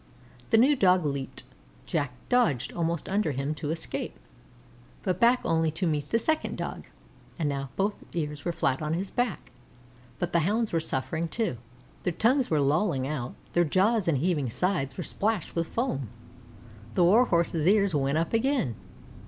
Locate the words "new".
0.57-0.75